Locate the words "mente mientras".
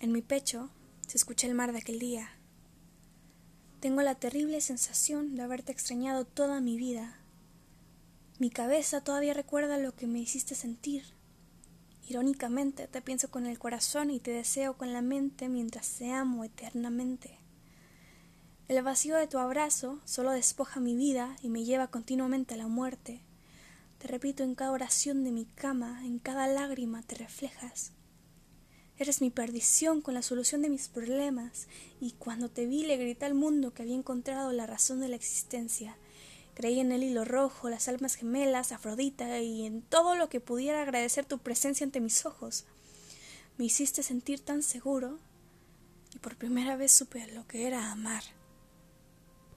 15.02-15.90